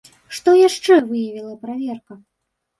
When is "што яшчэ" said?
0.37-0.97